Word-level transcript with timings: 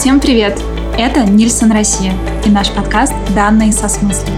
Всем 0.00 0.18
привет! 0.18 0.58
Это 0.96 1.24
Нильсон 1.24 1.72
Россия 1.72 2.14
и 2.46 2.48
наш 2.48 2.70
подкаст 2.70 3.12
«Данные 3.34 3.70
со 3.70 3.86
смыслом». 3.86 4.32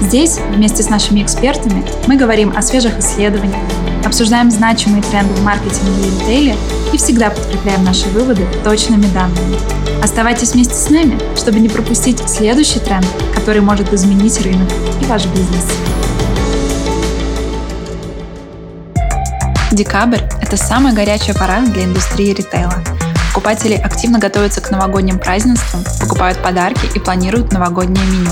Здесь 0.00 0.38
вместе 0.54 0.84
с 0.84 0.88
нашими 0.88 1.20
экспертами 1.20 1.84
мы 2.06 2.16
говорим 2.16 2.56
о 2.56 2.62
свежих 2.62 2.96
исследованиях, 3.00 3.58
обсуждаем 4.06 4.52
значимые 4.52 5.02
тренды 5.02 5.34
в 5.34 5.42
маркетинге 5.42 6.06
и 6.06 6.20
ритейле 6.20 6.56
и 6.92 6.96
всегда 6.96 7.30
подкрепляем 7.30 7.82
наши 7.82 8.08
выводы 8.10 8.46
точными 8.62 9.06
данными. 9.12 9.56
Оставайтесь 10.00 10.52
вместе 10.52 10.74
с 10.74 10.88
нами, 10.90 11.18
чтобы 11.36 11.58
не 11.58 11.68
пропустить 11.68 12.20
следующий 12.28 12.78
тренд, 12.78 13.04
который 13.34 13.62
может 13.62 13.92
изменить 13.92 14.40
рынок 14.42 14.70
и 15.02 15.04
ваш 15.06 15.26
бизнес. 15.26 15.66
Декабрь– 19.72 20.20
это 20.40 20.56
самая 20.56 20.94
горячая 20.94 21.34
пора 21.34 21.62
для 21.62 21.82
индустрии 21.82 22.32
ритейла. 22.32 22.80
Покупатели 23.30 23.74
активно 23.74 24.18
готовятся 24.18 24.60
к 24.60 24.72
новогодним 24.72 25.20
празднествам, 25.20 25.84
покупают 26.00 26.42
подарки 26.42 26.90
и 26.96 26.98
планируют 26.98 27.52
новогоднее 27.52 28.04
меню. 28.04 28.30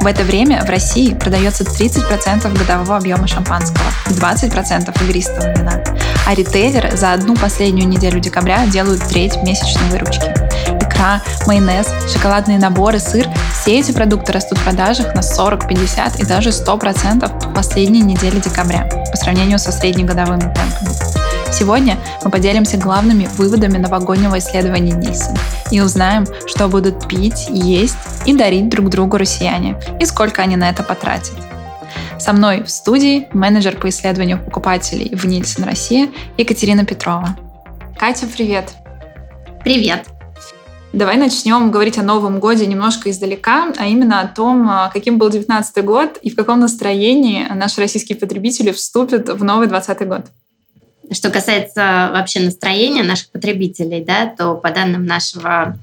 В 0.00 0.06
это 0.06 0.22
время 0.22 0.64
в 0.64 0.70
России 0.70 1.14
продается 1.14 1.64
30% 1.64 2.56
годового 2.56 2.96
объема 2.96 3.26
шампанского, 3.26 3.84
20% 4.06 5.04
игристого 5.04 5.52
вина. 5.52 5.82
А 6.28 6.34
ритейлеры 6.36 6.96
за 6.96 7.12
одну 7.12 7.34
последнюю 7.34 7.88
неделю 7.88 8.20
декабря 8.20 8.64
делают 8.66 9.02
треть 9.08 9.36
месячной 9.42 9.90
выручки. 9.90 10.32
Икра, 10.80 11.20
майонез, 11.48 11.88
шоколадные 12.12 12.58
наборы, 12.58 13.00
сыр– 13.00 13.26
все 13.60 13.80
эти 13.80 13.90
продукты 13.90 14.32
растут 14.32 14.58
в 14.58 14.62
продажах 14.62 15.12
на 15.16 15.22
40, 15.22 15.66
50 15.66 16.20
и 16.20 16.24
даже 16.24 16.50
100% 16.50 17.50
в 17.50 17.52
последние 17.52 18.04
недели 18.04 18.38
декабря 18.38 18.88
по 19.10 19.16
сравнению 19.16 19.58
со 19.58 19.72
среднегодовыми 19.72 20.40
темпами. 20.40 21.09
Сегодня 21.52 21.98
мы 22.24 22.30
поделимся 22.30 22.78
главными 22.78 23.28
выводами 23.36 23.76
новогоднего 23.76 24.38
исследования 24.38 24.92
Нильсон 24.92 25.36
и 25.72 25.80
узнаем, 25.80 26.24
что 26.46 26.68
будут 26.68 27.08
пить, 27.08 27.48
есть 27.48 27.96
и 28.24 28.34
дарить 28.34 28.68
друг 28.68 28.88
другу 28.88 29.16
россияне 29.16 29.80
и 30.00 30.04
сколько 30.06 30.42
они 30.42 30.56
на 30.56 30.70
это 30.70 30.84
потратят. 30.84 31.34
Со 32.18 32.32
мной 32.32 32.62
в 32.62 32.70
студии 32.70 33.28
менеджер 33.32 33.76
по 33.76 33.88
исследованию 33.88 34.38
покупателей 34.38 35.14
в 35.16 35.24
Нильсон 35.24 35.64
Россия 35.64 36.10
Екатерина 36.38 36.84
Петрова. 36.84 37.36
Катя, 37.98 38.26
привет! 38.26 38.72
Привет! 39.64 40.06
Давай 40.92 41.16
начнем 41.16 41.70
говорить 41.70 41.98
о 41.98 42.02
Новом 42.02 42.40
годе 42.40 42.66
немножко 42.66 43.10
издалека, 43.10 43.72
а 43.76 43.86
именно 43.86 44.20
о 44.20 44.28
том, 44.28 44.68
а, 44.68 44.90
каким 44.92 45.18
был 45.18 45.30
2019 45.30 45.84
год 45.84 46.18
и 46.20 46.30
в 46.30 46.36
каком 46.36 46.60
настроении 46.60 47.46
наши 47.54 47.80
российские 47.80 48.18
потребители 48.18 48.72
вступят 48.72 49.28
в 49.28 49.44
новый 49.44 49.68
2020 49.68 50.08
год. 50.08 50.26
Что 51.12 51.30
касается 51.30 52.10
вообще 52.12 52.40
настроения 52.40 53.02
наших 53.02 53.30
потребителей, 53.30 54.04
да, 54.04 54.26
то 54.26 54.54
по 54.54 54.70
данным 54.70 55.06
нашего 55.06 55.76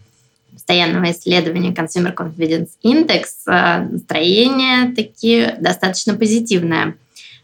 постоянного 0.53 1.11
исследования 1.11 1.71
Consumer 1.71 2.15
Confidence 2.15 2.69
Index 2.83 3.25
э, 3.45 3.87
настроение 3.91 4.93
таки 4.95 5.53
достаточно 5.59 6.13
позитивное. 6.13 6.95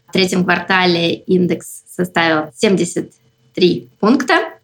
В 0.08 0.12
третьем 0.12 0.44
квартале 0.44 1.14
индекс 1.14 1.84
составил 1.88 2.50
73 2.56 3.88
пункта, 4.00 4.54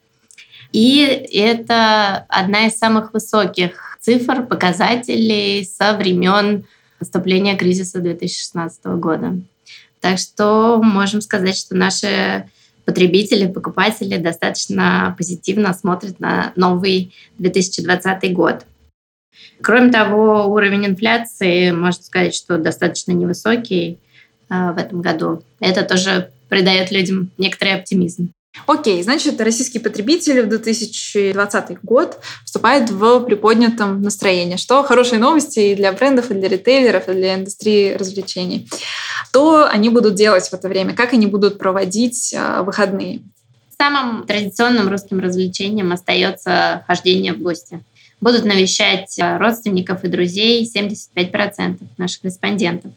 и 0.73 1.01
это 1.33 2.25
одна 2.29 2.67
из 2.67 2.79
самых 2.79 3.13
высоких 3.13 3.99
цифр, 4.01 4.47
показателей 4.47 5.65
со 5.65 5.95
времен 5.95 6.65
наступления 7.01 7.57
кризиса 7.57 8.01
2016 8.01 8.85
года. 8.99 9.39
Так 10.01 10.19
что 10.19 10.81
можем 10.83 11.21
сказать, 11.21 11.57
что 11.57 11.75
наши 11.75 12.49
потребители, 12.91 13.47
покупатели 13.47 14.17
достаточно 14.17 15.15
позитивно 15.17 15.73
смотрят 15.73 16.19
на 16.19 16.53
новый 16.57 17.15
2020 17.39 18.33
год. 18.33 18.67
Кроме 19.63 19.93
того, 19.93 20.47
уровень 20.47 20.87
инфляции, 20.87 21.71
можно 21.71 22.03
сказать, 22.03 22.35
что 22.35 22.59
достаточно 22.59 23.13
невысокий 23.13 24.01
э, 24.49 24.73
в 24.73 24.77
этом 24.77 25.03
году. 25.03 25.45
Это 25.61 25.85
тоже 25.85 26.33
придает 26.49 26.91
людям 26.91 27.31
некоторый 27.39 27.75
оптимизм. 27.75 28.33
Окей, 28.67 29.01
значит, 29.05 29.41
российские 29.41 29.81
потребители 29.81 30.41
в 30.41 30.49
2020 30.49 31.83
год 31.85 32.19
вступают 32.45 32.91
в 32.91 33.21
приподнятом 33.21 34.03
настроении, 34.03 34.57
что 34.57 34.83
хорошие 34.83 35.21
новости 35.21 35.61
и 35.61 35.75
для 35.77 35.93
брендов, 35.93 36.33
и 36.33 36.35
для 36.35 36.49
ритейлеров, 36.49 37.09
и 37.09 37.13
для 37.13 37.37
индустрии 37.37 37.95
развлечений. 37.95 38.69
Что 39.31 39.69
они 39.69 39.91
будут 39.91 40.17
делать 40.17 40.49
в 40.49 40.53
это 40.55 40.69
время? 40.69 40.93
Как 40.93 41.13
они 41.13 41.27
будут 41.27 41.57
проводить 41.57 42.35
а, 42.37 42.65
выходные? 42.65 43.21
Самым 43.79 44.27
традиционным 44.27 44.89
русским 44.89 45.21
развлечением 45.21 45.93
остается 45.93 46.83
хождение 46.89 47.33
в 47.33 47.39
гости. 47.39 47.81
Будут 48.21 48.45
навещать 48.45 49.17
а, 49.21 49.39
родственников 49.39 50.03
и 50.03 50.09
друзей 50.09 50.69
75% 50.69 51.79
наших 51.97 52.25
респондентов. 52.25 52.91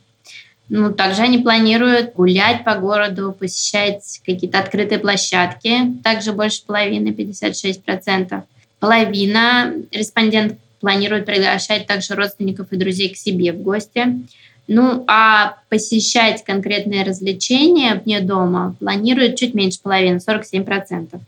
Ну, 0.69 0.91
также 0.91 1.21
они 1.21 1.37
планируют 1.37 2.15
гулять 2.15 2.63
по 2.63 2.73
городу, 2.73 3.35
посещать 3.39 4.19
какие-то 4.25 4.57
открытые 4.57 4.97
площадки, 4.97 5.93
также 6.03 6.33
больше 6.33 6.65
половины, 6.65 7.09
56%. 7.09 8.41
Половина 8.79 9.71
респондентов 9.91 10.57
планирует 10.79 11.27
приглашать 11.27 11.85
также 11.85 12.15
родственников 12.15 12.71
и 12.71 12.75
друзей 12.75 13.09
к 13.13 13.17
себе 13.17 13.53
в 13.53 13.61
гости. 13.61 14.25
Ну, 14.67 15.03
а 15.07 15.57
посещать 15.69 16.43
конкретные 16.43 17.03
развлечения 17.03 18.01
вне 18.03 18.21
дома 18.21 18.75
планируют 18.79 19.35
чуть 19.35 19.53
меньше 19.53 19.79
половины, 19.81 20.19
47%. 20.25 21.19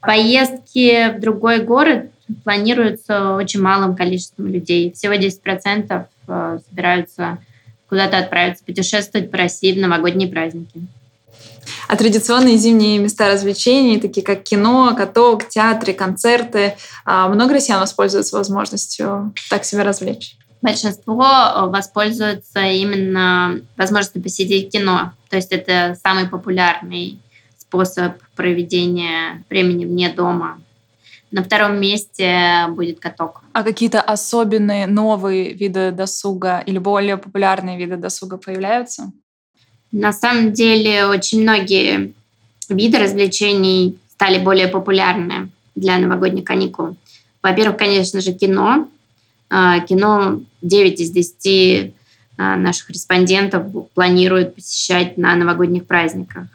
Поездки 0.00 1.16
в 1.16 1.20
другой 1.20 1.60
город 1.60 2.10
планируются 2.44 3.34
очень 3.34 3.60
малым 3.60 3.96
количеством 3.96 4.48
людей. 4.48 4.92
Всего 4.92 5.14
10% 5.14 6.06
э, 6.28 6.58
собираются 6.68 7.38
куда-то 7.88 8.18
отправиться 8.18 8.64
путешествовать 8.64 9.30
по 9.30 9.38
России 9.38 9.72
в 9.72 9.78
новогодние 9.78 10.28
праздники. 10.28 10.80
А 11.88 11.96
традиционные 11.96 12.56
зимние 12.56 12.98
места 12.98 13.28
развлечений, 13.28 14.00
такие 14.00 14.24
как 14.24 14.42
кино, 14.42 14.94
каток, 14.96 15.48
театры, 15.48 15.92
концерты, 15.92 16.76
а, 17.04 17.28
много 17.28 17.54
россиян 17.54 17.80
воспользуются 17.80 18.36
возможностью 18.36 19.32
так 19.50 19.64
себя 19.64 19.84
развлечь? 19.84 20.36
Большинство 20.60 21.24
э, 21.24 21.66
воспользуются 21.66 22.60
именно 22.60 23.60
возможностью 23.76 24.22
посидеть 24.22 24.68
в 24.68 24.70
кино. 24.70 25.12
То 25.30 25.36
есть 25.36 25.52
это 25.52 25.96
самый 26.02 26.28
популярный 26.28 27.20
способ 27.56 28.14
проведения 28.34 29.44
времени 29.48 29.84
вне 29.84 30.08
дома. 30.08 30.60
На 31.30 31.44
втором 31.44 31.78
месте 31.78 32.66
будет 32.70 33.00
каток. 33.00 33.42
А 33.52 33.62
какие-то 33.62 34.00
особенные 34.00 34.86
новые 34.86 35.52
виды 35.52 35.90
досуга 35.90 36.60
или 36.60 36.78
более 36.78 37.18
популярные 37.18 37.76
виды 37.76 37.96
досуга 37.96 38.38
появляются? 38.38 39.12
На 39.92 40.12
самом 40.12 40.52
деле 40.52 41.06
очень 41.06 41.42
многие 41.42 42.14
виды 42.68 42.98
развлечений 42.98 43.98
стали 44.10 44.38
более 44.38 44.68
популярны 44.68 45.50
для 45.74 45.98
новогодних 45.98 46.44
каникул. 46.44 46.96
Во-первых, 47.42 47.76
конечно 47.76 48.20
же, 48.20 48.32
кино. 48.32 48.88
А, 49.50 49.80
кино 49.80 50.40
9 50.62 51.00
из 51.00 51.10
10 51.10 51.94
а, 52.36 52.56
наших 52.56 52.90
респондентов 52.90 53.66
планируют 53.94 54.54
посещать 54.54 55.16
на 55.16 55.34
новогодних 55.34 55.86
праздниках. 55.86 56.46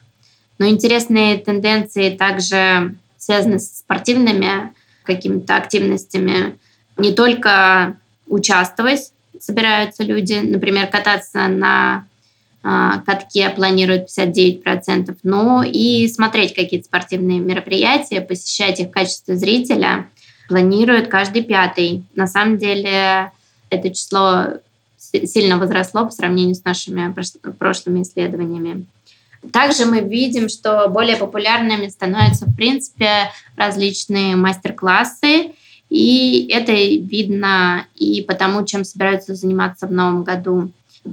Но 0.59 0.68
интересные 0.68 1.38
тенденции 1.38 2.16
также 2.16 2.96
связаны 3.18 3.59
с 3.59 3.80
спортивными 3.80 4.74
какими-то 5.04 5.56
активностями. 5.56 6.58
Не 6.98 7.14
только 7.14 7.98
участвовать 8.28 9.12
собираются 9.44 10.04
люди, 10.04 10.36
например, 10.36 10.88
кататься 10.88 11.48
на 11.48 12.06
а, 12.64 13.00
катке 13.00 13.50
планируют 13.50 14.08
59%, 14.08 15.18
но 15.24 15.64
и 15.64 16.08
смотреть 16.08 16.54
какие-то 16.54 16.86
спортивные 16.86 17.40
мероприятия, 17.40 18.22
посещать 18.22 18.80
их 18.80 18.88
в 18.88 18.92
качестве 18.92 19.36
зрителя 19.36 20.07
планируют 20.48 21.07
каждый 21.07 21.44
пятый. 21.44 22.04
На 22.16 22.28
самом 22.28 22.57
деле 22.57 23.31
это 23.69 23.90
число 23.90 24.60
сильно 24.98 25.57
возросло 25.57 26.06
по 26.06 26.12
сравнению 26.12 26.56
с 26.56 26.63
нашими 26.63 27.13
прошлыми 27.57 28.04
исследованиями. 28.04 28.86
Также 29.51 29.86
мы 29.86 30.00
видим, 30.00 30.48
что 30.48 30.88
более 30.88 31.18
популярными 31.18 31.88
становятся, 31.88 32.45
в 32.45 32.56
принципе, 32.56 33.30
различные 33.57 34.36
мастер-классы, 34.36 35.51
и 35.90 36.48
это 36.50 36.72
видно 36.72 37.86
и 37.96 38.22
потому, 38.22 38.66
чем 38.66 38.86
собираются 38.86 39.36
заниматься 39.36 39.86
в 39.86 39.92
новом 39.92 40.24
году 40.24 40.72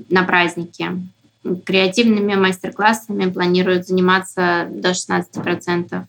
на 0.08 0.22
празднике. 0.22 0.92
Креативными 1.64 2.34
мастер-классами 2.34 3.30
планируют 3.30 3.88
заниматься 3.88 4.68
до 4.70 4.90
16%. 4.90 6.06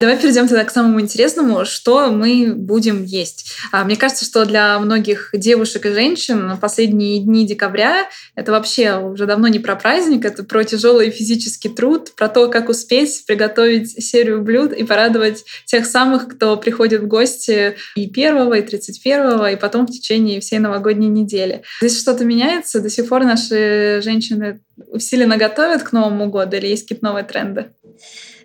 Давай 0.00 0.16
перейдем 0.16 0.46
тогда 0.46 0.62
к 0.62 0.70
самому 0.70 1.00
интересному, 1.00 1.64
что 1.64 2.12
мы 2.12 2.54
будем 2.54 3.02
есть. 3.02 3.50
А, 3.72 3.82
мне 3.82 3.96
кажется, 3.96 4.24
что 4.24 4.44
для 4.44 4.78
многих 4.78 5.30
девушек 5.32 5.86
и 5.86 5.90
женщин 5.90 6.56
последние 6.60 7.18
дни 7.18 7.44
декабря 7.44 8.08
это 8.36 8.52
вообще 8.52 8.96
уже 8.96 9.26
давно 9.26 9.48
не 9.48 9.58
про 9.58 9.74
праздник, 9.74 10.24
это 10.24 10.44
про 10.44 10.62
тяжелый 10.62 11.10
физический 11.10 11.68
труд, 11.68 12.12
про 12.14 12.28
то, 12.28 12.46
как 12.46 12.68
успеть 12.68 13.24
приготовить 13.26 14.04
серию 14.04 14.40
блюд 14.42 14.72
и 14.72 14.84
порадовать 14.84 15.44
тех 15.64 15.84
самых, 15.84 16.28
кто 16.28 16.56
приходит 16.56 17.02
в 17.02 17.08
гости 17.08 17.74
и 17.96 18.08
первого, 18.08 18.54
и 18.54 18.62
тридцать 18.62 19.02
первого, 19.02 19.50
и 19.50 19.56
потом 19.56 19.88
в 19.88 19.90
течение 19.90 20.38
всей 20.38 20.60
новогодней 20.60 21.08
недели. 21.08 21.62
Здесь 21.80 22.00
что-то 22.00 22.24
меняется? 22.24 22.80
До 22.80 22.88
сих 22.88 23.08
пор 23.08 23.24
наши 23.24 24.00
женщины 24.04 24.60
усиленно 24.92 25.36
готовят 25.36 25.82
к 25.82 25.90
Новому 25.90 26.30
году 26.30 26.56
или 26.56 26.68
есть 26.68 26.84
какие-то 26.84 27.04
новые 27.04 27.24
тренды? 27.24 27.72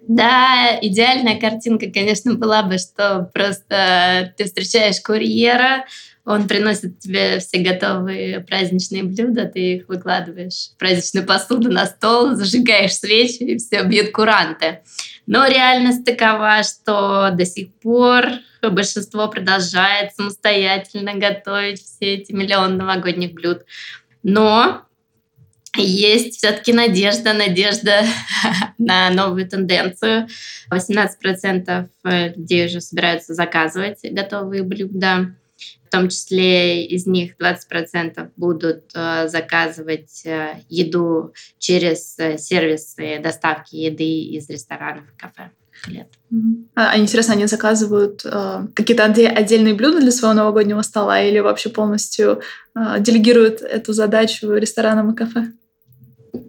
Да, 0.07 0.77
идеальная 0.81 1.39
картинка, 1.39 1.89
конечно, 1.89 2.33
была 2.33 2.63
бы, 2.63 2.77
что 2.77 3.29
просто 3.33 4.33
ты 4.37 4.45
встречаешь 4.45 4.99
курьера, 5.01 5.85
он 6.25 6.47
приносит 6.47 6.99
тебе 6.99 7.39
все 7.39 7.59
готовые 7.59 8.41
праздничные 8.41 9.03
блюда, 9.03 9.45
ты 9.45 9.75
их 9.75 9.87
выкладываешь 9.87 10.71
в 10.73 10.77
праздничную 10.77 11.25
посуду 11.25 11.69
на 11.69 11.85
стол, 11.85 12.35
зажигаешь 12.35 12.95
свечи, 12.95 13.43
и 13.43 13.57
все, 13.57 13.83
бьют 13.83 14.11
куранты. 14.11 14.81
Но 15.25 15.47
реальность 15.47 16.05
такова, 16.05 16.63
что 16.63 17.31
до 17.31 17.45
сих 17.45 17.73
пор 17.75 18.25
большинство 18.61 19.27
продолжает 19.27 20.15
самостоятельно 20.15 21.13
готовить 21.15 21.81
все 21.81 22.15
эти 22.15 22.31
миллионы 22.31 22.75
новогодних 22.75 23.33
блюд. 23.33 23.63
Но 24.21 24.83
есть 25.81 26.37
все-таки 26.37 26.73
надежда, 26.73 27.33
надежда 27.33 28.03
на 28.77 29.09
новую 29.09 29.47
тенденцию. 29.47 30.27
18% 30.71 31.89
э, 32.03 32.33
людей 32.35 32.65
уже 32.67 32.81
собираются 32.81 33.33
заказывать 33.33 33.99
готовые 34.03 34.63
блюда. 34.63 35.35
В 35.87 35.89
том 35.91 36.09
числе 36.09 36.85
из 36.85 37.05
них 37.05 37.35
20% 37.39 38.31
будут 38.35 38.83
э, 38.93 39.27
заказывать 39.27 40.25
э, 40.25 40.55
еду 40.69 41.33
через 41.59 42.15
сервисы 42.15 43.19
доставки 43.19 43.75
еды 43.75 44.23
из 44.23 44.49
ресторанов 44.49 45.05
и 45.05 45.19
кафе. 45.19 45.51
Лет. 45.87 46.07
А, 46.75 46.97
интересно, 46.97 47.33
они 47.33 47.45
заказывают 47.45 48.21
э, 48.23 48.67
какие-то 48.73 49.03
отдельные 49.03 49.73
блюда 49.73 49.99
для 49.99 50.11
своего 50.11 50.33
новогоднего 50.33 50.81
стола 50.81 51.21
или 51.21 51.39
вообще 51.39 51.69
полностью 51.69 52.41
э, 52.75 52.99
делегируют 52.99 53.61
эту 53.61 53.91
задачу 53.91 54.53
ресторанам 54.53 55.11
и 55.11 55.15
кафе? 55.15 55.51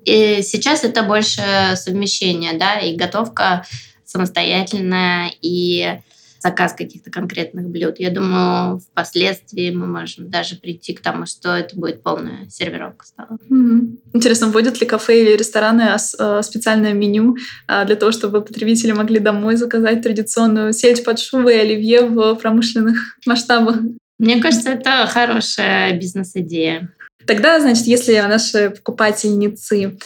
И 0.05 0.41
сейчас 0.43 0.85
это 0.85 1.03
больше 1.03 1.43
совмещение, 1.77 2.55
да, 2.59 2.79
и 2.79 2.97
готовка 2.97 3.65
самостоятельная, 4.05 5.31
и 5.43 5.99
заказ 6.45 6.75
каких-то 6.75 7.11
конкретных 7.11 7.69
блюд. 7.69 7.95
Я 7.99 8.11
думаю, 8.11 8.79
впоследствии 8.79 9.71
мы 9.71 9.87
можем 9.87 10.29
даже 10.29 10.57
прийти 10.57 10.93
к 10.93 11.01
тому, 11.01 11.25
что 11.25 11.57
это 11.57 11.75
будет 11.75 12.03
полная 12.03 12.47
сервировка. 12.51 13.07
Mm-hmm. 13.51 13.99
Интересно, 14.13 14.49
вводят 14.49 14.79
ли 14.79 14.87
кафе 14.87 15.23
или 15.23 15.37
рестораны 15.37 15.97
э, 15.97 16.43
специальное 16.43 16.93
меню 16.93 17.37
э, 17.67 17.87
для 17.87 17.97
того, 17.97 18.13
чтобы 18.13 18.43
потребители 18.43 18.93
могли 18.93 19.21
домой 19.21 19.57
заказать 19.57 20.03
традиционную 20.03 20.75
сельдь 20.75 21.03
под 21.03 21.19
шубой 21.19 21.57
и 21.57 21.61
оливье 21.61 22.03
в 22.03 22.35
промышленных 22.35 23.17
масштабах? 23.27 23.79
Мне 24.19 24.41
кажется, 24.41 24.71
это 24.71 25.07
хорошая 25.07 25.99
бизнес-идея. 25.99 26.93
Тогда, 27.27 27.61
значит, 27.61 27.87
если 27.87 28.19
наши 28.21 28.71
покупательницы 28.71 29.99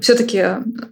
все-таки 0.00 0.44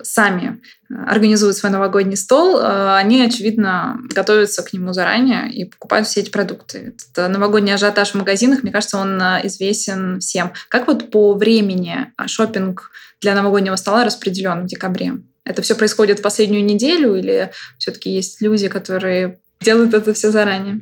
сами 0.03 0.61
организуют 0.89 1.57
свой 1.57 1.73
новогодний 1.73 2.17
стол, 2.17 2.59
э, 2.59 2.97
они, 2.97 3.23
очевидно, 3.23 3.99
готовятся 4.15 4.63
к 4.63 4.73
нему 4.73 4.93
заранее 4.93 5.53
и 5.53 5.65
покупают 5.65 6.07
все 6.07 6.21
эти 6.21 6.31
продукты. 6.31 6.95
Этот 6.95 7.31
новогодний 7.31 7.75
ажиотаж 7.75 8.11
в 8.11 8.15
магазинах, 8.15 8.63
мне 8.63 8.73
кажется, 8.73 8.99
он 8.99 9.21
э, 9.21 9.41
известен 9.45 10.21
всем. 10.21 10.53
Как 10.69 10.87
вот 10.87 11.11
по 11.11 11.35
времени 11.35 12.13
шопинг 12.27 12.91
для 13.21 13.35
новогоднего 13.35 13.77
стола 13.77 14.05
распределен 14.05 14.65
в 14.65 14.67
декабре? 14.67 15.15
Это 15.45 15.63
все 15.63 15.75
происходит 15.75 16.21
в 16.21 16.23
последнюю 16.23 16.65
неделю 16.65 17.17
или 17.17 17.51
все-таки 17.79 18.11
есть 18.11 18.41
люди, 18.41 18.69
которые 18.69 19.39
делают 19.61 19.95
это 19.95 20.15
все 20.15 20.31
заранее? 20.31 20.81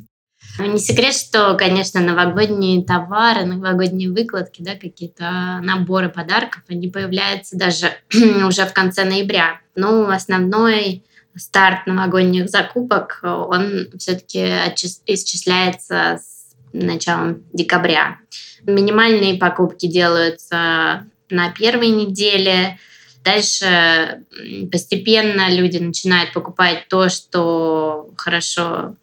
Ну, 0.59 0.67
не 0.67 0.79
секрет, 0.79 1.15
что, 1.15 1.55
конечно, 1.55 2.01
новогодние 2.01 2.85
товары, 2.85 3.45
новогодние 3.45 4.11
выкладки, 4.11 4.63
да, 4.63 4.75
какие-то 4.75 5.61
наборы 5.63 6.09
подарков, 6.09 6.63
они 6.69 6.89
появляются 6.89 7.57
даже 7.57 7.93
уже 8.47 8.67
в 8.67 8.73
конце 8.73 9.05
ноября. 9.05 9.61
Ну, 9.75 10.09
основной 10.09 11.05
старт 11.35 11.87
новогодних 11.87 12.51
закупок, 12.51 13.21
он 13.23 13.89
все-таки 13.99 14.45
исчисляется 15.07 16.19
с 16.21 16.55
началом 16.75 17.45
декабря. 17.53 18.19
Минимальные 18.65 19.39
покупки 19.39 19.87
делаются 19.87 21.07
на 21.31 21.51
первой 21.51 21.89
неделе, 21.89 22.79
Дальше 23.25 24.25
постепенно 24.73 25.49
люди 25.49 25.79
начинают 25.79 26.33
покупать 26.33 26.89
то, 26.89 27.09
что 27.09 28.11
хорошо 28.17 28.97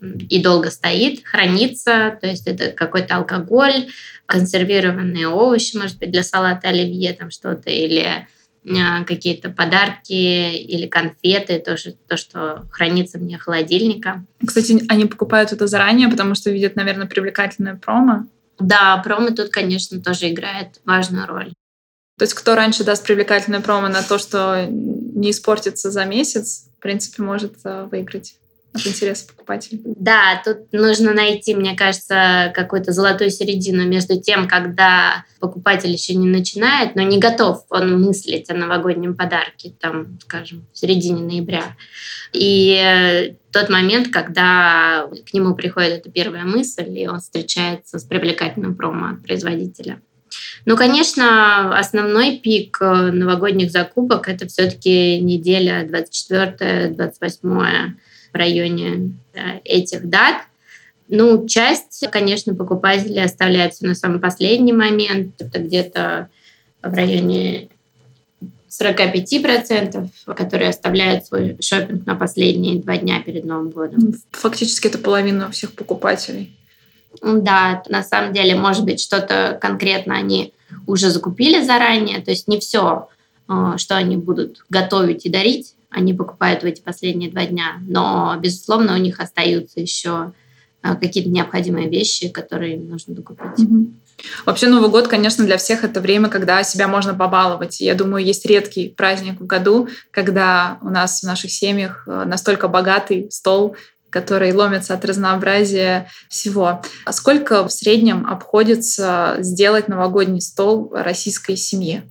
и 0.00 0.42
долго 0.42 0.70
стоит, 0.70 1.24
хранится, 1.24 2.18
то 2.20 2.26
есть 2.26 2.46
это 2.46 2.72
какой-то 2.72 3.16
алкоголь, 3.16 3.88
консервированные 4.26 5.28
овощи, 5.28 5.76
может 5.76 5.98
быть, 5.98 6.10
для 6.10 6.22
салата 6.22 6.68
оливье 6.68 7.12
там 7.12 7.30
что-то, 7.30 7.70
или 7.70 8.26
а, 8.66 9.04
какие-то 9.04 9.50
подарки 9.50 10.12
или 10.12 10.86
конфеты, 10.86 11.58
то, 11.58 11.76
что, 11.76 11.92
то, 11.92 12.16
что 12.16 12.66
хранится 12.70 13.18
вне 13.18 13.38
холодильника. 13.38 14.24
Кстати, 14.44 14.82
они 14.88 15.04
покупают 15.04 15.52
это 15.52 15.66
заранее, 15.66 16.08
потому 16.08 16.34
что 16.34 16.50
видят, 16.50 16.74
наверное, 16.74 17.06
привлекательное 17.06 17.74
промо. 17.76 18.26
Да, 18.58 18.96
промо 19.04 19.30
тут, 19.30 19.50
конечно, 19.50 20.00
тоже 20.00 20.30
играет 20.30 20.80
важную 20.84 21.26
роль. 21.26 21.52
То 22.18 22.22
есть 22.22 22.34
кто 22.34 22.54
раньше 22.54 22.84
даст 22.84 23.04
привлекательное 23.04 23.60
промо 23.60 23.88
на 23.88 24.02
то, 24.02 24.18
что 24.18 24.66
не 24.70 25.32
испортится 25.32 25.90
за 25.90 26.04
месяц, 26.04 26.68
в 26.78 26.80
принципе, 26.80 27.22
может 27.22 27.54
э, 27.64 27.88
выиграть 27.90 28.36
от 28.74 28.86
интереса 28.86 29.28
покупателей. 29.28 29.80
Да, 29.84 30.42
тут 30.44 30.72
нужно 30.72 31.14
найти, 31.14 31.54
мне 31.54 31.76
кажется, 31.76 32.52
какую-то 32.54 32.92
золотую 32.92 33.30
середину 33.30 33.86
между 33.86 34.20
тем, 34.20 34.48
когда 34.48 35.24
покупатель 35.38 35.90
еще 35.90 36.14
не 36.14 36.26
начинает, 36.26 36.96
но 36.96 37.02
не 37.02 37.18
готов 37.18 37.64
он 37.70 38.02
мыслить 38.02 38.50
о 38.50 38.54
новогоднем 38.54 39.14
подарке, 39.14 39.72
там, 39.80 40.18
скажем, 40.20 40.66
в 40.72 40.78
середине 40.78 41.22
ноября. 41.22 41.76
И 42.32 42.76
э, 42.76 43.34
тот 43.52 43.68
момент, 43.68 44.08
когда 44.08 45.08
к 45.24 45.32
нему 45.32 45.54
приходит 45.54 46.00
эта 46.00 46.10
первая 46.10 46.44
мысль, 46.44 46.98
и 46.98 47.06
он 47.06 47.20
встречается 47.20 48.00
с 48.00 48.04
привлекательным 48.04 48.74
промо 48.74 49.10
от 49.10 49.22
производителя. 49.22 50.00
Ну, 50.66 50.76
конечно, 50.76 51.78
основной 51.78 52.38
пик 52.38 52.78
э, 52.80 53.12
новогодних 53.12 53.70
закупок 53.70 54.28
это 54.28 54.48
все-таки 54.48 55.20
неделя 55.20 55.86
24-28 55.86 57.94
в 58.34 58.36
районе 58.36 59.12
этих 59.64 60.08
дат. 60.10 60.42
Ну, 61.08 61.46
часть, 61.46 62.04
конечно, 62.10 62.54
покупателей 62.54 63.22
оставляется 63.22 63.86
на 63.86 63.94
самый 63.94 64.18
последний 64.18 64.72
момент. 64.72 65.40
Это 65.40 65.60
где-то 65.60 66.28
в 66.82 66.92
районе 66.92 67.68
45%, 68.68 70.08
которые 70.34 70.70
оставляют 70.70 71.26
свой 71.26 71.56
шопинг 71.60 72.06
на 72.06 72.16
последние 72.16 72.82
два 72.82 72.96
дня 72.96 73.22
перед 73.22 73.44
Новым 73.44 73.70
годом. 73.70 74.14
Фактически 74.32 74.88
это 74.88 74.98
половина 74.98 75.50
всех 75.50 75.72
покупателей. 75.72 76.58
Да, 77.22 77.84
на 77.88 78.02
самом 78.02 78.32
деле, 78.32 78.56
может 78.56 78.84
быть, 78.84 79.00
что-то 79.00 79.56
конкретно 79.60 80.16
они 80.16 80.52
уже 80.88 81.10
закупили 81.10 81.62
заранее, 81.62 82.20
то 82.20 82.32
есть 82.32 82.48
не 82.48 82.58
все, 82.58 83.08
э, 83.48 83.74
что 83.76 83.96
они 83.96 84.16
будут 84.16 84.64
готовить 84.68 85.24
и 85.24 85.30
дарить, 85.30 85.74
они 85.94 86.12
покупают 86.12 86.62
в 86.62 86.66
эти 86.66 86.80
последние 86.80 87.30
два 87.30 87.46
дня. 87.46 87.76
Но, 87.86 88.36
безусловно, 88.40 88.94
у 88.94 88.98
них 88.98 89.20
остаются 89.20 89.80
еще 89.80 90.32
э, 90.82 90.94
какие-то 90.96 91.30
необходимые 91.30 91.88
вещи, 91.88 92.28
которые 92.28 92.74
им 92.74 92.88
нужно 92.88 93.14
докупить. 93.14 93.58
Угу. 93.58 93.92
Вообще 94.46 94.68
Новый 94.68 94.90
год, 94.90 95.08
конечно, 95.08 95.44
для 95.44 95.56
всех 95.56 95.84
это 95.84 96.00
время, 96.00 96.28
когда 96.28 96.62
себя 96.62 96.88
можно 96.88 97.14
побаловать. 97.14 97.80
я 97.80 97.94
думаю, 97.94 98.24
есть 98.24 98.46
редкий 98.46 98.88
праздник 98.88 99.40
в 99.40 99.46
году, 99.46 99.88
когда 100.10 100.78
у 100.82 100.88
нас 100.88 101.20
в 101.20 101.24
наших 101.24 101.50
семьях 101.50 102.04
э, 102.06 102.24
настолько 102.26 102.68
богатый 102.68 103.30
стол, 103.30 103.76
который 104.10 104.52
ломится 104.52 104.94
от 104.94 105.04
разнообразия 105.04 106.08
всего. 106.28 106.82
А 107.04 107.12
сколько 107.12 107.66
в 107.66 107.72
среднем 107.72 108.26
обходится 108.26 109.36
сделать 109.40 109.88
новогодний 109.88 110.40
стол 110.40 110.92
российской 110.94 111.56
семье? 111.56 112.04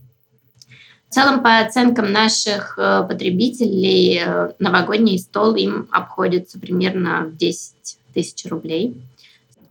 В 1.13 1.15
целом, 1.15 1.43
по 1.43 1.59
оценкам 1.59 2.11
наших 2.11 2.73
э, 2.75 3.05
потребителей, 3.07 4.19
новогодний 4.57 5.19
стол 5.19 5.53
им 5.53 5.87
обходится 5.91 6.57
примерно 6.57 7.25
в 7.25 7.37
10 7.37 7.99
тысяч 8.15 8.43
рублей. 8.49 8.99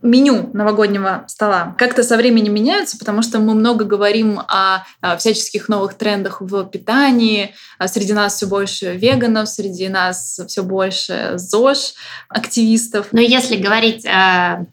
меню 0.01 0.49
новогоднего 0.53 1.25
стола 1.27 1.75
как-то 1.77 2.01
со 2.03 2.15
временем 2.15 2.53
меняются, 2.53 2.97
потому 2.97 3.21
что 3.21 3.39
мы 3.39 3.55
много 3.55 3.83
говорим 3.83 4.39
о, 4.39 4.85
о 5.01 5.17
всяческих 5.17 5.67
новых 5.67 5.95
трендах 5.95 6.39
в 6.39 6.63
питании. 6.63 7.53
А 7.77 7.89
среди 7.89 8.13
нас 8.13 8.35
все 8.35 8.47
больше 8.47 8.95
веганов, 8.95 9.49
среди 9.49 9.89
нас 9.89 10.39
все 10.47 10.63
больше 10.63 11.33
ЗОЖ 11.35 11.95
активистов. 12.29 13.07
Но 13.11 13.19
если 13.19 13.57
говорить 13.57 14.05
о, 14.05 14.65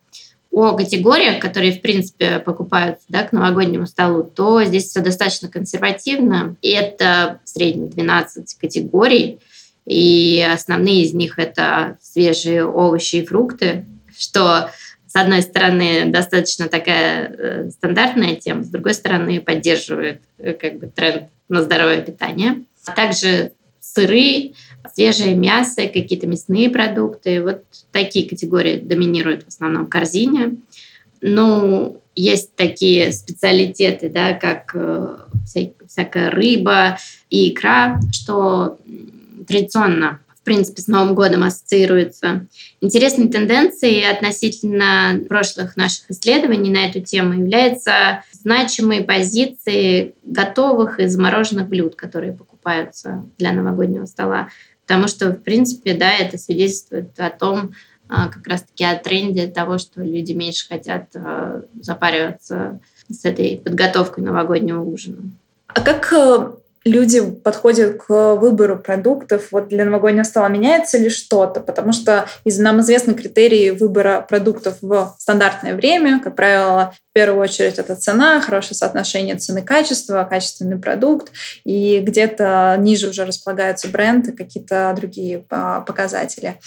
о 0.50 0.72
категориях, 0.72 1.40
которые, 1.40 1.72
в 1.72 1.80
принципе, 1.80 2.40
покупаются 2.40 3.04
да, 3.08 3.22
к 3.22 3.32
новогоднему 3.32 3.86
столу, 3.86 4.24
то 4.24 4.64
здесь 4.64 4.88
все 4.88 5.00
достаточно 5.00 5.48
консервативно. 5.48 6.56
И 6.60 6.70
это 6.70 7.40
в 7.44 7.48
среднем 7.48 7.88
12 7.88 8.54
категорий. 8.54 9.38
И 9.86 10.46
основные 10.52 11.02
из 11.02 11.14
них 11.14 11.38
это 11.38 11.98
свежие 12.02 12.64
овощи 12.64 13.16
и 13.16 13.24
фрукты, 13.24 13.86
что 14.16 14.70
с 15.06 15.16
одной 15.16 15.42
стороны, 15.42 16.04
достаточно 16.06 16.68
такая 16.68 17.34
э, 17.36 17.70
стандартная 17.70 18.36
тема, 18.36 18.62
с 18.62 18.68
другой 18.68 18.94
стороны, 18.94 19.40
поддерживает 19.40 20.22
э, 20.38 20.52
как 20.52 20.78
бы 20.78 20.86
тренд 20.86 21.24
на 21.48 21.62
здоровое 21.62 22.00
питание. 22.00 22.62
А 22.86 22.92
также 22.92 23.52
сыры, 23.92 24.52
свежее 24.94 25.34
мясо, 25.34 25.82
какие-то 25.82 26.26
мясные 26.26 26.70
продукты. 26.70 27.42
Вот 27.42 27.64
такие 27.92 28.28
категории 28.28 28.78
доминируют 28.78 29.44
в 29.44 29.48
основном 29.48 29.86
в 29.86 29.88
корзине. 29.88 30.56
Ну, 31.20 32.00
есть 32.14 32.54
такие 32.56 33.12
специалитеты, 33.12 34.08
да, 34.08 34.32
как 34.32 34.72
э, 34.74 35.16
вся, 35.46 35.70
всякая 35.86 36.30
рыба 36.30 36.98
и 37.28 37.50
икра, 37.50 38.00
что 38.12 38.78
традиционно 39.46 40.20
в 40.40 40.42
принципе, 40.42 40.80
с 40.80 40.86
Новым 40.86 41.14
годом 41.14 41.44
ассоциируется. 41.44 42.46
Интересной 42.80 43.28
тенденцией 43.28 44.10
относительно 44.10 45.20
прошлых 45.28 45.76
наших 45.76 46.10
исследований 46.10 46.70
на 46.70 46.86
эту 46.86 47.02
тему 47.02 47.34
является 47.34 48.24
значимые 48.32 49.02
позиции 49.02 50.14
готовых 50.24 50.98
и 50.98 51.06
замороженных 51.06 51.68
блюд, 51.68 51.94
которые 51.94 52.32
покупаются 52.60 53.24
для 53.38 53.52
новогоднего 53.52 54.06
стола. 54.06 54.48
Потому 54.86 55.08
что, 55.08 55.30
в 55.30 55.36
принципе, 55.36 55.94
да, 55.94 56.12
это 56.12 56.36
свидетельствует 56.38 57.18
о 57.18 57.30
том, 57.30 57.72
а, 58.08 58.28
как 58.28 58.46
раз-таки 58.46 58.84
о 58.84 58.96
тренде 58.96 59.46
того, 59.46 59.78
что 59.78 60.02
люди 60.02 60.32
меньше 60.32 60.68
хотят 60.68 61.14
а, 61.14 61.62
запариваться 61.80 62.80
с 63.08 63.24
этой 63.24 63.60
подготовкой 63.64 64.24
новогоднего 64.24 64.82
ужина. 64.82 65.30
А 65.68 65.80
как 65.80 66.12
э, 66.12 66.52
люди 66.84 67.20
подходят 67.22 68.02
к 68.02 68.34
выбору 68.36 68.78
продуктов 68.78 69.48
вот 69.50 69.68
для 69.68 69.84
новогоднего 69.84 70.24
стола? 70.24 70.48
Меняется 70.48 70.98
ли 70.98 71.10
что-то? 71.10 71.60
Потому 71.60 71.92
что 71.92 72.26
из 72.44 72.58
нам 72.58 72.80
известны 72.80 73.14
критерии 73.14 73.70
выбора 73.70 74.24
продуктов 74.26 74.78
в 74.80 75.14
стандартное 75.18 75.74
время. 75.74 76.20
Как 76.20 76.36
правило, 76.36 76.94
в 77.10 77.12
первую 77.12 77.42
очередь 77.42 77.78
это 77.78 77.96
цена, 77.96 78.40
хорошее 78.40 78.76
соотношение 78.76 79.36
цены-качества, 79.36 80.26
качественный 80.28 80.78
продукт. 80.78 81.32
И 81.64 81.98
где-то 82.00 82.76
ниже 82.78 83.08
уже 83.08 83.24
располагаются 83.24 83.88
бренды, 83.88 84.32
какие-то 84.32 84.92
другие 84.96 85.44
а, 85.50 85.80
показатели. 85.80 86.58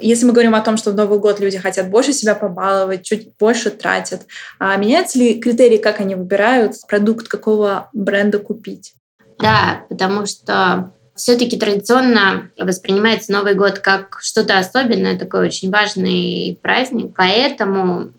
Если 0.00 0.26
мы 0.26 0.32
говорим 0.32 0.54
о 0.54 0.60
том, 0.60 0.76
что 0.76 0.90
в 0.90 0.94
Новый 0.94 1.18
год 1.18 1.40
люди 1.40 1.58
хотят 1.58 1.88
больше 1.88 2.12
себя 2.12 2.34
побаловать, 2.34 3.02
чуть 3.02 3.34
больше 3.38 3.70
тратят, 3.70 4.22
а 4.58 4.76
меняются 4.76 5.18
ли 5.18 5.40
критерии, 5.40 5.78
как 5.78 6.00
они 6.00 6.14
выбирают 6.14 6.74
продукт, 6.86 7.28
какого 7.28 7.88
бренда 7.92 8.38
купить? 8.38 8.95
Да, 9.38 9.84
потому 9.88 10.26
что 10.26 10.92
все-таки 11.14 11.58
традиционно 11.58 12.50
воспринимается 12.58 13.32
Новый 13.32 13.54
год 13.54 13.78
как 13.78 14.18
что-то 14.20 14.58
особенное, 14.58 15.18
такой 15.18 15.46
очень 15.46 15.70
важный 15.70 16.58
праздник. 16.62 17.14
Поэтому 17.16 18.10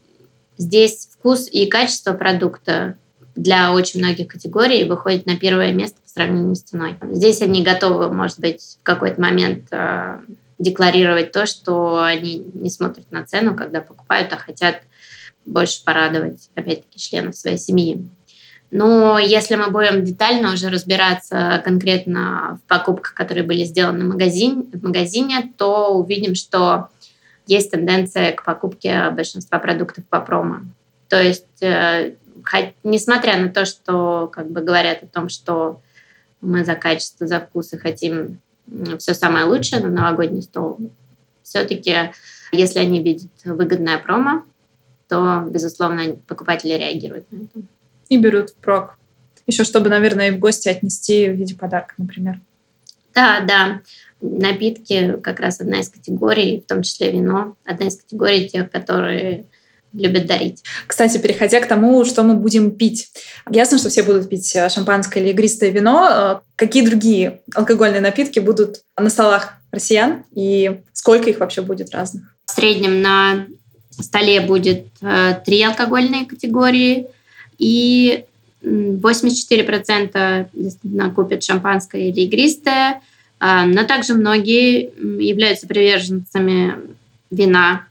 здесь 0.57 1.09
вкус 1.13 1.47
и 1.51 1.67
качество 1.67 2.13
продукта 2.13 2.97
для 3.36 3.71
очень 3.71 4.00
многих 4.00 4.27
категорий 4.27 4.83
выходит 4.83 5.27
на 5.27 5.38
первое 5.38 5.71
место 5.71 6.01
по 6.01 6.09
сравнению 6.09 6.55
с 6.55 6.62
ценой. 6.62 6.97
Здесь 7.12 7.41
они 7.41 7.63
готовы, 7.63 8.12
может 8.12 8.39
быть, 8.39 8.77
в 8.81 8.83
какой-то 8.83 9.21
момент 9.21 9.67
э, 9.69 10.19
декларировать 10.57 11.31
то, 11.31 11.45
что 11.45 12.03
они 12.03 12.43
не 12.55 12.71
смотрят 12.71 13.12
на 13.12 13.24
цену, 13.25 13.55
когда 13.55 13.81
покупают, 13.81 14.33
а 14.33 14.38
хотят 14.38 14.81
больше 15.45 15.83
порадовать, 15.83 16.50
опять-таки, 16.55 17.00
членов 17.00 17.36
своей 17.36 17.59
семьи. 17.59 18.09
Но 18.69 19.17
если 19.17 19.55
мы 19.55 19.69
будем 19.71 20.03
детально 20.03 20.53
уже 20.53 20.69
разбираться 20.69 21.62
конкретно 21.63 22.59
в 22.63 22.67
покупках, 22.67 23.13
которые 23.13 23.45
были 23.45 23.63
сделаны 23.63 24.03
в 24.03 24.09
магазине, 24.09 24.63
в 24.74 24.83
магазине 24.83 25.53
то 25.57 25.93
увидим, 25.93 26.36
что 26.36 26.89
есть 27.45 27.71
тенденция 27.71 28.33
к 28.33 28.43
покупке 28.43 29.09
большинства 29.12 29.59
продуктов 29.59 30.05
по 30.05 30.19
промо. 30.19 30.62
То 31.07 31.21
есть, 31.21 31.63
э, 31.63 32.15
несмотря 32.83 33.38
на 33.38 33.50
то, 33.50 33.65
что 33.65 34.27
как 34.27 34.51
бы 34.51 34.59
говорят 34.62 35.01
о 35.03 35.07
том, 35.07 35.29
что 35.29 35.81
мы 36.41 36.65
за 36.65 36.75
качество, 36.75 37.25
за 37.25 37.39
вкус 37.39 37.71
и 37.71 37.77
хотим 37.77 38.41
все 39.00 39.13
самое 39.13 39.45
лучшее 39.45 39.81
на 39.81 39.89
новогодний 39.89 40.41
стол, 40.41 40.77
все-таки, 41.41 42.12
если 42.51 42.79
они 42.79 43.01
видят 43.01 43.31
выгодное 43.45 43.97
промо, 43.97 44.43
то, 45.07 45.45
безусловно, 45.50 46.17
покупатели 46.27 46.74
реагируют 46.74 47.31
на 47.31 47.38
это 47.38 47.62
и 48.09 48.17
берут 48.17 48.51
впрок. 48.51 48.97
Еще 49.45 49.63
чтобы, 49.63 49.89
наверное, 49.89 50.29
и 50.29 50.31
в 50.31 50.39
гости 50.39 50.67
отнести 50.67 51.29
в 51.29 51.33
виде 51.33 51.55
подарка, 51.55 51.93
например. 51.97 52.39
Да, 53.15 53.39
да. 53.41 53.81
Напитки 54.19 55.17
как 55.23 55.39
раз 55.39 55.61
одна 55.61 55.79
из 55.79 55.89
категорий, 55.89 56.61
в 56.61 56.67
том 56.67 56.81
числе 56.83 57.11
вино, 57.11 57.55
одна 57.65 57.87
из 57.87 57.97
категорий 57.97 58.49
тех, 58.49 58.69
которые 58.69 59.45
любят 59.93 60.25
дарить. 60.25 60.63
Кстати, 60.85 61.17
переходя 61.17 61.59
к 61.59 61.67
тому, 61.67 62.03
что 62.05 62.23
мы 62.23 62.35
будем 62.35 62.71
пить. 62.71 63.09
Ясно, 63.49 63.77
что 63.77 63.89
все 63.89 64.03
будут 64.03 64.29
пить 64.29 64.55
э, 64.55 64.69
шампанское 64.69 65.21
или 65.21 65.29
игристое 65.29 65.71
вино. 65.71 66.07
Э, 66.09 66.39
какие 66.55 66.85
другие 66.85 67.41
алкогольные 67.55 68.01
напитки 68.01 68.39
будут 68.39 68.81
на 68.97 69.09
столах 69.09 69.53
россиян 69.71 70.23
и 70.35 70.81
сколько 70.93 71.29
их 71.29 71.39
вообще 71.39 71.61
будет 71.61 71.93
разных? 71.93 72.35
В 72.45 72.51
среднем 72.51 73.01
на 73.01 73.47
столе 73.89 74.41
будет 74.41 74.87
э, 75.01 75.35
три 75.45 75.63
алкогольные 75.63 76.25
категории 76.25 77.07
и 77.57 78.25
84% 78.63 80.49
действительно 80.53 81.11
купят 81.11 81.43
шампанское 81.43 82.09
или 82.09 82.21
игристое, 82.21 83.01
а, 83.39 83.65
но 83.65 83.83
также 83.83 84.13
многие 84.13 84.91
являются 85.23 85.67
приверженцами 85.67 86.75
вина, 87.29 87.87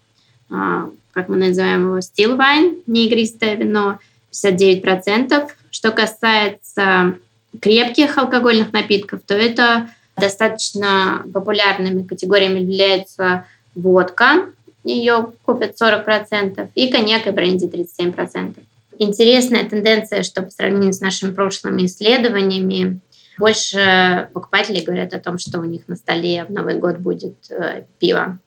а, 0.50 0.90
как 1.12 1.28
мы 1.28 1.36
называем 1.36 1.86
его, 1.86 1.98
still 1.98 2.36
wine, 2.36 2.82
неигристое 2.86 3.54
вино, 3.54 3.98
59%. 4.32 5.50
Что 5.70 5.92
касается 5.92 7.18
крепких 7.60 8.18
алкогольных 8.18 8.72
напитков, 8.72 9.20
то 9.26 9.34
это 9.34 9.88
достаточно 10.16 11.24
популярными 11.32 12.02
категориями 12.02 12.60
является 12.60 13.46
водка, 13.74 14.46
ее 14.84 15.32
купят 15.44 15.76
40%, 15.80 16.68
и 16.74 16.88
коньяк 16.90 17.26
и 17.26 17.30
бренди 17.30 17.66
37% 17.66 18.56
интересная 18.98 19.68
тенденция, 19.68 20.22
что 20.22 20.42
по 20.42 20.50
сравнению 20.50 20.92
с 20.92 21.00
нашими 21.00 21.32
прошлыми 21.32 21.86
исследованиями, 21.86 23.00
больше 23.38 24.30
покупателей 24.32 24.82
говорят 24.82 25.12
о 25.12 25.20
том, 25.20 25.38
что 25.38 25.60
у 25.60 25.64
них 25.64 25.88
на 25.88 25.96
столе 25.96 26.44
в 26.44 26.50
Новый 26.50 26.76
год 26.76 26.98
будет 26.98 27.50
э, 27.50 27.84
пиво. 27.98 28.38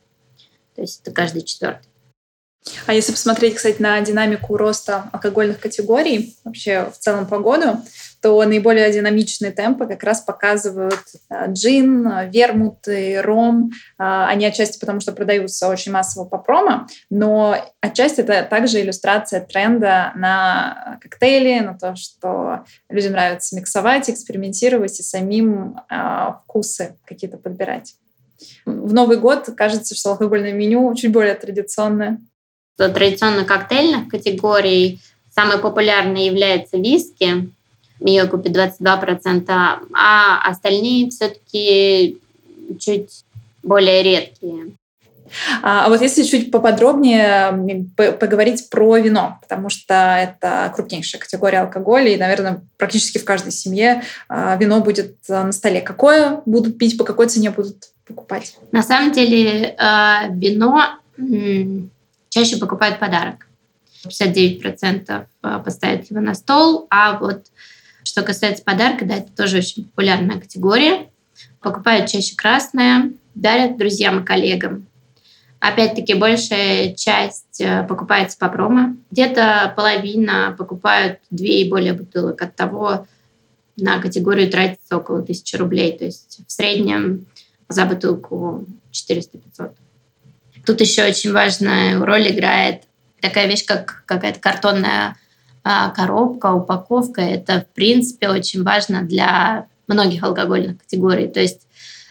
То 0.76 0.82
есть 0.82 1.02
это 1.02 1.12
каждый 1.12 1.44
четвертый. 1.44 1.89
А 2.86 2.94
если 2.94 3.12
посмотреть, 3.12 3.56
кстати, 3.56 3.82
на 3.82 4.00
динамику 4.02 4.58
роста 4.58 5.10
алкогольных 5.14 5.60
категорий 5.60 6.38
вообще 6.44 6.92
в 6.94 6.98
целом 6.98 7.26
по 7.26 7.40
году, 7.40 7.82
то 8.22 8.44
наиболее 8.44 8.92
динамичные 8.92 9.52
темпы 9.52 9.86
как 9.86 10.04
раз 10.04 10.22
показывают 10.22 11.00
э, 11.30 11.52
джин, 11.52 12.30
вермут 12.30 12.88
и 12.88 13.18
ром. 13.18 13.72
А, 13.98 14.28
они 14.28 14.46
отчасти 14.46 14.78
потому, 14.78 15.00
что 15.00 15.14
продаются 15.14 15.70
очень 15.70 15.92
массово 15.92 16.26
по 16.26 16.38
промо, 16.38 16.88
но 17.10 17.56
отчасти 17.80 18.20
это 18.20 18.44
также 18.44 18.82
иллюстрация 18.82 19.40
тренда 19.40 20.12
на 20.16 21.00
коктейли, 21.02 21.60
на 21.60 21.78
то, 21.78 21.96
что 21.96 22.66
людям 22.90 23.14
нравится 23.14 23.56
миксовать, 23.56 24.10
экспериментировать 24.10 25.00
и 25.00 25.04
самим 25.04 25.80
а, 25.90 26.42
вкусы 26.44 26.98
какие-то 27.06 27.38
подбирать. 27.38 27.96
В 28.66 28.94
Новый 28.94 29.18
год 29.18 29.50
кажется, 29.56 29.96
что 29.96 30.12
алкогольное 30.12 30.54
меню 30.54 30.94
чуть 30.96 31.12
более 31.12 31.36
традиционное. 31.36 32.20
Традиционно 32.88 33.44
коктейльных 33.44 34.08
категорий 34.08 35.00
самой 35.34 35.58
популярной 35.58 36.26
является 36.26 36.78
виски, 36.78 37.50
ее 38.00 38.28
купит 38.28 38.56
22%, 38.56 39.44
а 39.94 40.50
остальные 40.50 41.10
все-таки 41.10 42.18
чуть 42.80 43.26
более 43.62 44.04
редкие. 44.04 44.72
А, 45.62 45.86
а 45.86 45.90
вот 45.90 46.02
если 46.02 46.24
чуть 46.24 46.52
поподробнее 46.52 47.86
поговорить 47.96 48.70
про 48.70 48.98
вино, 48.98 49.38
потому 49.42 49.70
что 49.70 49.94
это 49.94 50.72
крупнейшая 50.76 51.22
категория 51.22 51.60
алкоголя, 51.60 52.10
и, 52.10 52.18
наверное, 52.18 52.62
практически 52.78 53.18
в 53.18 53.26
каждой 53.26 53.52
семье 53.52 54.04
а, 54.28 54.56
вино 54.56 54.82
будет 54.82 55.18
на 55.28 55.52
столе. 55.52 55.82
Какое 55.82 56.42
будут 56.46 56.78
пить, 56.78 56.98
по 56.98 57.04
какой 57.04 57.28
цене 57.28 57.52
будут 57.52 57.90
покупать? 58.08 58.56
На 58.72 58.82
самом 58.82 59.12
деле 59.12 59.76
а, 59.78 60.28
вино 60.30 60.82
чаще 62.30 62.58
покупают 62.58 63.00
подарок. 63.00 63.48
59% 64.08 65.28
поставят 65.64 66.10
его 66.10 66.22
на 66.22 66.34
стол. 66.34 66.88
А 66.90 67.18
вот 67.18 67.48
что 68.04 68.22
касается 68.24 68.64
подарка, 68.64 69.06
да, 69.06 69.16
это 69.16 69.32
тоже 69.32 69.58
очень 69.58 69.86
популярная 69.86 70.40
категория. 70.40 71.10
Покупают 71.62 72.10
чаще 72.10 72.36
красное, 72.36 73.12
дарят 73.36 73.78
друзьям 73.78 74.22
и 74.22 74.26
коллегам. 74.26 74.88
Опять-таки, 75.60 76.14
большая 76.14 76.94
часть 76.94 77.60
э, 77.60 77.84
покупается 77.84 78.38
по 78.38 78.48
промо. 78.48 78.96
Где-то 79.12 79.74
половина 79.76 80.56
покупают 80.58 81.20
две 81.30 81.64
и 81.64 81.70
более 81.70 81.92
бутылок. 81.92 82.42
От 82.42 82.56
того 82.56 83.08
на 83.76 84.00
категорию 84.00 84.50
тратится 84.50 84.98
около 84.98 85.22
тысячи 85.22 85.58
рублей. 85.58 85.98
То 85.98 86.06
есть 86.06 86.40
в 86.48 86.52
среднем 86.52 87.26
за 87.68 87.86
бутылку 87.86 88.66
400-500. 88.94 89.74
Тут 90.66 90.82
еще 90.82 91.06
очень 91.06 91.32
важная 91.32 92.04
роль 92.04 92.30
играет 92.30 92.84
такая 93.22 93.48
вещь, 93.48 93.66
как 93.66 94.04
какая-то 94.06 94.40
картонная 94.40 95.16
а, 95.64 95.90
коробка, 95.90 96.54
упаковка. 96.54 97.22
Это, 97.22 97.62
в 97.62 97.74
принципе, 97.74 98.30
очень 98.30 98.64
важно 98.64 99.02
для 99.02 99.68
многих 99.88 100.24
алкогольных 100.24 100.80
категорий. 100.80 101.28
То 101.28 101.40
есть 101.40 101.62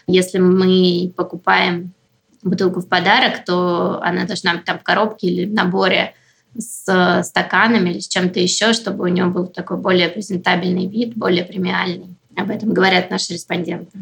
если 0.07 0.39
мы 0.39 1.11
покупаем 1.15 1.93
бутылку 2.41 2.79
в 2.79 2.87
подарок, 2.87 3.45
то 3.45 3.99
она 4.01 4.25
должна 4.25 4.55
быть 4.55 4.65
там 4.65 4.79
в 4.79 4.83
коробке 4.83 5.27
или 5.27 5.45
в 5.45 5.53
наборе 5.53 6.15
с 6.57 7.21
стаканами 7.23 7.91
или 7.91 7.99
с 7.99 8.07
чем-то 8.07 8.39
еще, 8.39 8.73
чтобы 8.73 9.03
у 9.03 9.07
нее 9.07 9.25
был 9.25 9.47
такой 9.47 9.77
более 9.77 10.09
презентабельный 10.09 10.87
вид, 10.87 11.15
более 11.15 11.45
премиальный. 11.45 12.17
Об 12.35 12.49
этом 12.49 12.73
говорят 12.73 13.11
наши 13.11 13.33
респонденты. 13.33 13.99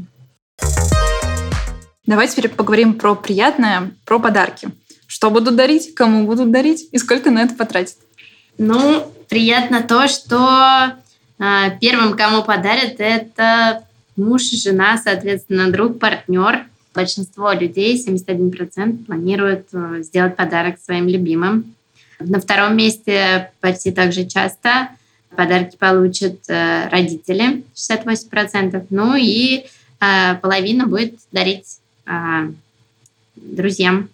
Давайте 2.08 2.38
теперь 2.38 2.52
поговорим 2.52 2.96
про 2.96 3.16
приятное, 3.16 3.92
про 4.06 4.18
подарки. 4.18 4.70
Что 5.06 5.30
будут 5.30 5.56
дарить, 5.56 5.94
кому 5.94 6.26
будут 6.26 6.52
дарить 6.52 6.88
и 6.92 6.98
сколько 6.98 7.30
на 7.32 7.44
это 7.44 7.54
потратят? 7.54 7.98
Ну, 8.58 9.12
приятно 9.30 9.84
то, 9.84 10.08
что 10.08 10.94
э, 11.38 11.44
первым, 11.80 12.18
кому 12.18 12.44
подарят, 12.44 12.96
это 13.00 13.84
муж, 14.16 14.42
жена, 14.44 14.98
соответственно, 14.98 15.70
друг, 15.72 16.00
партнер– 16.00 16.66
большинство 16.98 17.52
людей, 17.52 17.96
71%, 17.96 19.06
планируют 19.06 19.68
э, 19.72 20.02
сделать 20.02 20.36
подарок 20.36 20.80
своим 20.84 21.08
любимым. 21.08 21.76
На 22.20 22.40
втором 22.40 22.76
месте 22.76 23.52
почти 23.62 23.92
так 23.92 24.14
же 24.14 24.26
часто 24.26 24.90
подарки 25.36 25.78
получат 25.78 26.40
э, 26.48 26.88
родители, 26.90 27.64
68%, 27.76 28.88
ну 28.90 29.16
и 29.16 29.66
половина 30.44 30.86
будет 30.86 31.16
дарить 31.32 31.80
друзьям. 33.36 34.10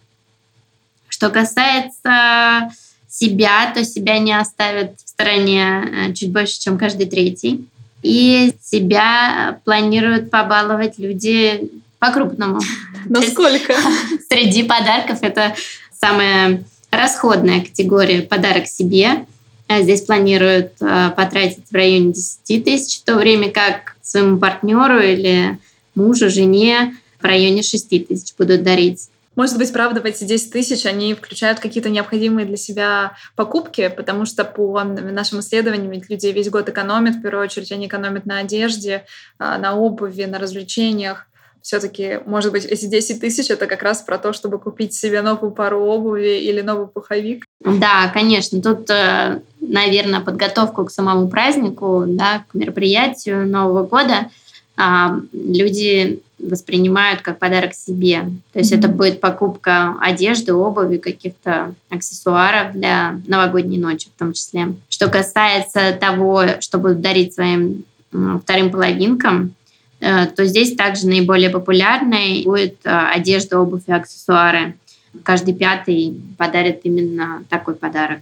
Что 1.09 1.29
касается 1.29 2.71
себя, 3.07 3.71
то 3.73 3.85
себя 3.85 4.19
не 4.19 4.33
оставят 4.33 4.99
в 4.99 5.09
стороне 5.09 6.13
чуть 6.15 6.31
больше, 6.31 6.59
чем 6.59 6.77
каждый 6.77 7.05
третий. 7.05 7.67
И 8.01 8.53
себя 8.61 9.59
планируют 9.63 10.29
побаловать 10.29 10.97
люди 10.97 11.71
по-крупному. 11.99 12.59
Насколько? 13.05 13.75
Среди 14.29 14.63
подарков 14.63 15.19
это 15.21 15.55
самая 15.97 16.63
расходная 16.91 17.61
категория 17.61 18.21
подарок 18.21 18.67
себе. 18.67 19.25
А 19.67 19.81
здесь 19.81 20.01
планируют 20.01 20.73
а, 20.81 21.11
потратить 21.11 21.63
в 21.71 21.73
районе 21.73 22.11
10 22.11 22.65
тысяч, 22.65 22.99
в 22.99 23.03
то 23.03 23.15
время 23.15 23.49
как 23.49 23.95
своему 24.01 24.37
партнеру 24.37 24.99
или 24.99 25.57
мужу, 25.95 26.29
жене 26.29 26.95
в 27.23 27.25
районе 27.25 27.63
6 27.63 27.89
тысяч 28.07 28.35
будут 28.37 28.63
дарить. 28.63 29.09
Может 29.35 29.57
быть, 29.57 29.73
правда, 29.73 29.99
в 29.99 30.05
эти 30.05 30.25
10 30.25 30.51
тысяч 30.51 30.85
они 30.85 31.15
включают 31.15 31.59
какие-то 31.59 31.89
необходимые 31.89 32.45
для 32.45 32.57
себя 32.57 33.13
покупки, 33.35 33.91
потому 33.95 34.25
что 34.25 34.43
по 34.43 34.83
нашим 34.83 35.39
исследованиям 35.39 35.89
ведь 35.89 36.09
люди 36.09 36.27
весь 36.27 36.51
год 36.51 36.69
экономят, 36.69 37.15
в 37.15 37.21
первую 37.21 37.45
очередь 37.45 37.71
они 37.71 37.87
экономят 37.87 38.27
на 38.27 38.39
одежде, 38.39 39.05
а, 39.39 39.57
на 39.57 39.75
обуви, 39.75 40.25
на 40.25 40.37
развлечениях 40.37 41.25
все-таки, 41.63 42.19
может 42.25 42.51
быть, 42.51 42.65
эти 42.65 42.85
10 42.85 43.21
тысяч 43.21 43.49
это 43.49 43.67
как 43.67 43.83
раз 43.83 44.01
про 44.01 44.17
то, 44.17 44.33
чтобы 44.33 44.59
купить 44.59 44.93
себе 44.93 45.21
новую 45.21 45.51
пару 45.51 45.79
обуви 45.79 46.39
или 46.39 46.59
новый 46.59 46.87
пуховик? 46.87 47.45
Да, 47.61 48.11
конечно. 48.13 48.61
Тут, 48.61 48.89
э, 48.89 49.39
наверное, 49.61 50.19
подготовку 50.19 50.83
к 50.83 50.91
самому 50.91 51.29
празднику, 51.29 52.03
да, 52.05 52.43
к 52.51 52.53
мероприятию 52.53 53.47
Нового 53.47 53.87
года 53.87 54.29
а, 54.75 55.19
люди 55.31 56.19
воспринимают 56.39 57.21
как 57.21 57.39
подарок 57.39 57.73
себе. 57.73 58.23
То 58.51 58.59
есть 58.59 58.73
mm-hmm. 58.73 58.79
это 58.79 58.87
будет 58.89 59.21
покупка 59.21 59.95
одежды, 60.01 60.53
обуви, 60.53 60.97
каких-то 60.97 61.73
аксессуаров 61.89 62.73
для 62.73 63.19
новогодней 63.27 63.77
ночи 63.77 64.09
в 64.13 64.19
том 64.19 64.33
числе. 64.33 64.73
Что 64.89 65.09
касается 65.09 65.93
того, 65.93 66.59
что 66.59 66.79
будут 66.79 67.01
дарить 67.01 67.33
своим 67.33 67.85
вторым 68.11 68.71
половинкам, 68.71 69.55
Э, 70.03 70.25
то 70.25 70.45
здесь 70.45 70.75
также 70.75 71.07
наиболее 71.07 71.49
популярной 71.49 72.43
будет 72.43 72.75
э, 72.83 72.89
одежда, 72.89 73.59
обувь 73.59 73.83
и 73.87 73.93
аксессуары. 73.93 74.75
Каждый 75.23 75.53
пятый 75.53 76.19
подарит 76.37 76.81
именно 76.83 77.45
такой 77.47 77.75
подарок 77.75 78.19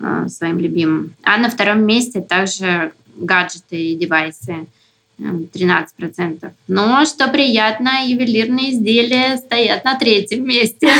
э, 0.00 0.26
своим 0.28 0.58
любимым. 0.58 1.14
А 1.22 1.36
на 1.36 1.50
втором 1.50 1.84
месте 1.84 2.22
также 2.22 2.92
гаджеты 3.16 3.76
и 3.76 3.96
девайсы. 3.96 4.66
13%. 5.18 6.52
Но, 6.68 7.04
что 7.04 7.28
приятно, 7.28 8.06
ювелирные 8.06 8.72
изделия 8.72 9.36
стоят 9.36 9.84
на 9.84 9.96
третьем 9.96 10.46
месте. 10.46 10.90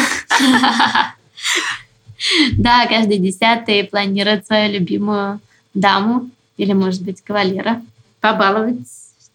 Да, 2.57 2.85
каждый 2.87 3.19
десятый 3.19 3.85
планирует 3.85 4.45
свою 4.45 4.73
любимую 4.73 5.41
даму 5.73 6.29
или, 6.57 6.73
может 6.73 7.03
быть, 7.03 7.23
кавалера 7.23 7.81
побаловать 8.21 8.81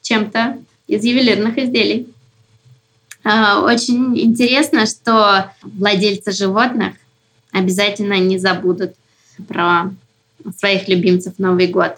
чем-то 0.01 0.57
из 0.87 1.03
ювелирных 1.05 1.57
изделий. 1.57 2.07
А, 3.23 3.61
очень 3.61 4.19
интересно, 4.19 4.85
что 4.85 5.53
владельцы 5.61 6.33
животных 6.33 6.95
обязательно 7.51 8.19
не 8.19 8.37
забудут 8.37 8.95
про 9.47 9.93
своих 10.57 10.89
любимцев 10.89 11.35
Новый 11.37 11.67
год. 11.67 11.95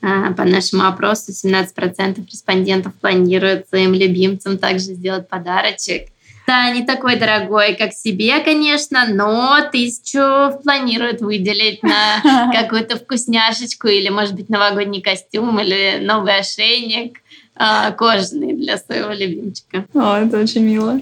А, 0.00 0.32
по 0.32 0.44
нашему 0.44 0.86
опросу 0.86 1.32
17% 1.32 2.24
респондентов 2.30 2.94
планируют 2.94 3.68
своим 3.68 3.94
любимцам 3.94 4.58
также 4.58 4.94
сделать 4.94 5.28
подарочек. 5.28 6.08
Да, 6.46 6.70
не 6.70 6.86
такой 6.86 7.16
дорогой, 7.16 7.74
как 7.74 7.92
себе, 7.92 8.38
конечно, 8.40 9.06
но 9.06 9.58
тысячу 9.70 10.58
планируют 10.62 11.20
выделить 11.20 11.82
на 11.82 12.52
какую-то 12.54 12.96
вкусняшечку 12.96 13.88
или, 13.88 14.08
может 14.08 14.34
быть, 14.34 14.48
новогодний 14.48 15.02
костюм 15.02 15.60
или 15.60 15.98
новый 16.02 16.38
ошейник– 16.38 17.18
а, 17.58 17.90
кожаный 17.90 18.54
для 18.54 18.78
своего 18.78 19.10
любимчика. 19.10 19.84
О, 19.94 20.16
это 20.16 20.38
очень 20.38 20.62
мило. 20.62 21.00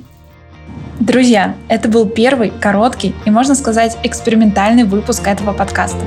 Друзья, 0.99 1.55
это 1.69 1.89
был 1.89 2.09
первый, 2.09 2.51
короткий 2.61 3.15
и, 3.27 3.31
можно 3.31 3.55
сказать, 3.55 3.99
экспериментальный 4.03 4.85
выпуск 4.85 5.27
этого 5.27 5.53
подкаста. 5.53 6.01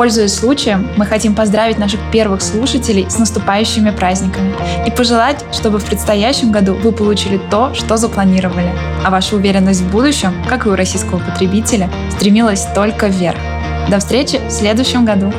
Пользуясь 0.00 0.32
случаем, 0.32 0.88
мы 0.96 1.04
хотим 1.04 1.34
поздравить 1.34 1.76
наших 1.76 2.00
первых 2.10 2.40
слушателей 2.40 3.10
с 3.10 3.18
наступающими 3.18 3.90
праздниками 3.90 4.54
и 4.86 4.90
пожелать, 4.90 5.44
чтобы 5.52 5.78
в 5.78 5.84
предстоящем 5.84 6.50
году 6.50 6.72
вы 6.72 6.90
получили 6.90 7.38
то, 7.50 7.74
что 7.74 7.98
запланировали, 7.98 8.72
а 9.04 9.10
ваша 9.10 9.36
уверенность 9.36 9.82
в 9.82 9.92
будущем, 9.92 10.32
как 10.48 10.64
и 10.64 10.70
у 10.70 10.74
российского 10.74 11.18
потребителя, 11.18 11.90
стремилась 12.12 12.66
только 12.74 13.08
вверх. 13.08 13.36
До 13.90 13.98
встречи 13.98 14.40
в 14.48 14.50
следующем 14.50 15.04
году! 15.04 15.34